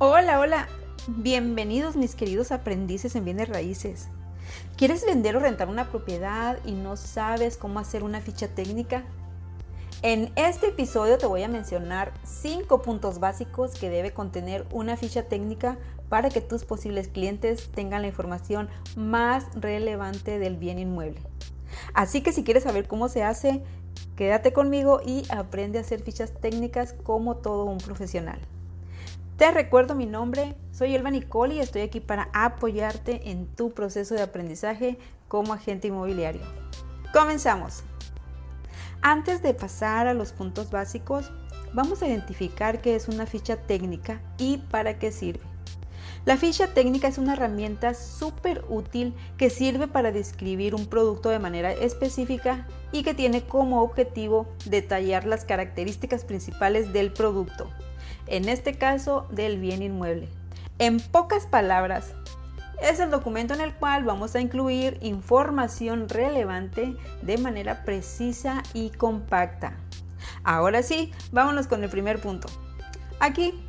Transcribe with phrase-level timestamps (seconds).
[0.00, 0.68] Hola, hola.
[1.08, 4.06] Bienvenidos mis queridos aprendices en bienes raíces.
[4.76, 9.02] ¿Quieres vender o rentar una propiedad y no sabes cómo hacer una ficha técnica?
[10.02, 15.24] En este episodio te voy a mencionar 5 puntos básicos que debe contener una ficha
[15.24, 21.20] técnica para que tus posibles clientes tengan la información más relevante del bien inmueble.
[21.92, 23.64] Así que si quieres saber cómo se hace,
[24.14, 28.38] quédate conmigo y aprende a hacer fichas técnicas como todo un profesional.
[29.38, 34.16] Te recuerdo mi nombre, soy Elba Nicole y estoy aquí para apoyarte en tu proceso
[34.16, 36.40] de aprendizaje como agente inmobiliario.
[37.12, 37.84] Comenzamos.
[39.00, 41.30] Antes de pasar a los puntos básicos,
[41.72, 45.46] vamos a identificar qué es una ficha técnica y para qué sirve.
[46.24, 51.38] La ficha técnica es una herramienta súper útil que sirve para describir un producto de
[51.38, 57.70] manera específica y que tiene como objetivo detallar las características principales del producto,
[58.26, 60.28] en este caso del bien inmueble.
[60.78, 62.12] En pocas palabras,
[62.82, 68.90] es el documento en el cual vamos a incluir información relevante de manera precisa y
[68.90, 69.76] compacta.
[70.44, 72.48] Ahora sí, vámonos con el primer punto.
[73.18, 73.67] Aquí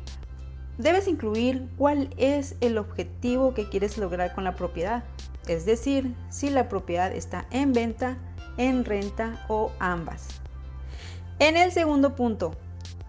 [0.82, 5.04] debes incluir cuál es el objetivo que quieres lograr con la propiedad,
[5.46, 8.18] es decir, si la propiedad está en venta,
[8.56, 10.28] en renta o ambas.
[11.38, 12.52] En el segundo punto,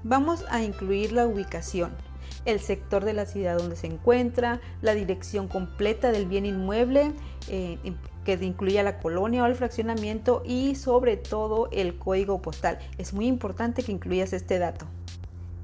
[0.04, 1.92] Vamos a incluir la ubicación,
[2.46, 7.12] el sector de la ciudad donde se encuentra, la dirección completa del bien inmueble,
[7.50, 7.78] eh,
[8.26, 12.80] que incluya la colonia o el fraccionamiento y sobre todo el código postal.
[12.98, 14.88] Es muy importante que incluyas este dato.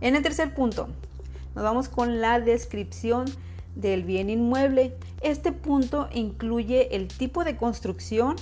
[0.01, 0.89] En el tercer punto,
[1.57, 3.25] nos vamos con la descripción
[3.73, 4.95] del bien inmueble.
[5.21, 8.35] Este punto incluye el tipo de construcción,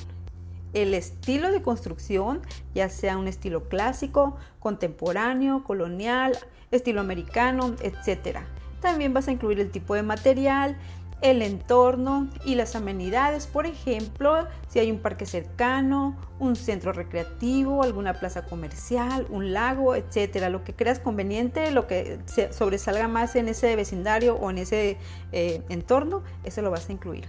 [0.73, 2.41] el estilo de construcción,
[2.73, 6.38] ya sea un estilo clásico, contemporáneo, colonial,
[6.72, 8.39] estilo americano, etc.
[8.81, 10.75] También vas a incluir el tipo de material,
[11.21, 17.84] el entorno y las amenidades, por ejemplo, si hay un parque cercano, un centro recreativo,
[17.84, 22.19] alguna plaza comercial, un lago, etcétera, lo que creas conveniente, lo que
[22.51, 24.97] sobresalga más en ese vecindario o en ese
[25.31, 27.28] eh, entorno, eso lo vas a incluir.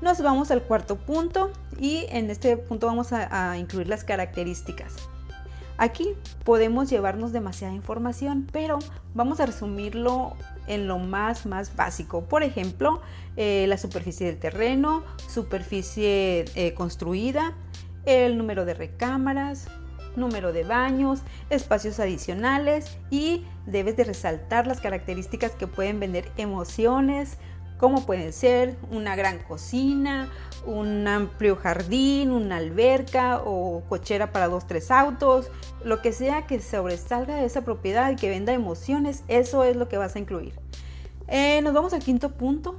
[0.00, 4.94] Nos vamos al cuarto punto y en este punto vamos a, incluir las características.
[5.78, 8.80] Aquí podemos llevarnos demasiada información, pero
[9.14, 10.34] vamos a resumirlo
[10.66, 12.24] en lo más más básico.
[12.24, 13.00] Por ejemplo,
[13.36, 17.54] eh, la superficie del terreno, superficie eh, construida,
[18.06, 19.68] el número de recámaras,
[20.16, 27.38] número de baños, espacios adicionales y debes de resaltar las características que pueden vender emociones,
[27.78, 30.28] como pueden ser una gran cocina,
[30.66, 35.50] un amplio jardín, una alberca o cochera para dos, tres autos,
[35.84, 39.88] lo que sea que sobresalga de esa propiedad y que venda emociones, eso es lo
[39.88, 40.52] que vas a incluir.
[41.28, 42.76] Eh, nos vamos al quinto punto.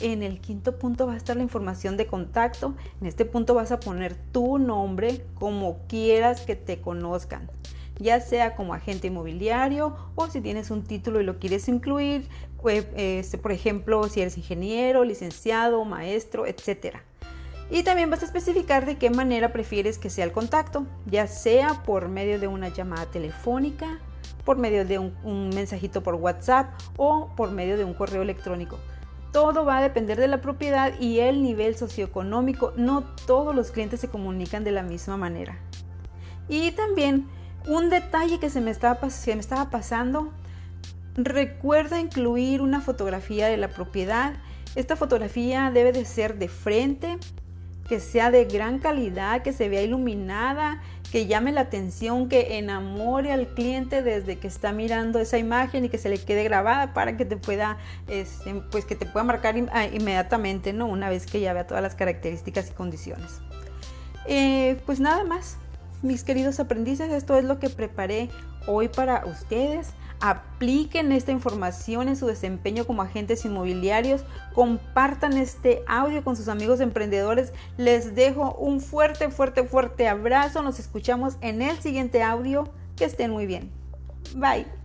[0.00, 2.74] En el quinto punto va a estar la información de contacto.
[3.00, 7.50] En este punto vas a poner tu nombre como quieras que te conozcan
[7.98, 12.28] ya sea como agente inmobiliario o si tienes un título y lo quieres incluir,
[12.66, 16.96] este, por ejemplo, si eres ingeniero, licenciado, maestro, etc.
[17.70, 21.82] Y también vas a especificar de qué manera prefieres que sea el contacto, ya sea
[21.84, 24.00] por medio de una llamada telefónica,
[24.44, 28.78] por medio de un, mensajito por WhatsApp o por medio de un correo electrónico.
[29.32, 32.72] Todo va a depender de la propiedad y el nivel socioeconómico.
[32.76, 35.58] No todos los clientes se comunican de la misma manera.
[36.48, 37.28] Y también
[37.66, 40.32] un detalle que se me estaba, me estaba pasando,
[41.18, 44.34] recuerda incluir una fotografía de la propiedad.
[44.74, 47.18] Esta fotografía debe de ser de frente,
[47.88, 50.80] que sea de gran calidad, que se vea iluminada,
[51.10, 55.88] que llame la atención, que enamore al cliente desde que está mirando esa imagen y
[55.88, 59.56] que se le quede grabada para que te pueda, este, pues que te pueda marcar
[59.72, 60.86] ah, inmediatamente, ¿no?
[60.86, 63.40] Una vez que ya vea todas las características y condiciones.
[64.26, 65.56] Eh, pues nada más.
[66.00, 68.28] Mis queridos aprendices, esto es lo que preparé
[68.68, 69.94] hoy para ustedes.
[70.20, 74.22] Apliquen esta información en su desempeño como agentes inmobiliarios.
[74.54, 77.52] Compartan este audio con sus amigos emprendedores.
[77.76, 80.62] Les dejo un fuerte, fuerte, fuerte abrazo.
[80.62, 82.68] Nos escuchamos en el siguiente audio.
[82.96, 83.70] Que estén muy bien.
[84.34, 84.77] Bye.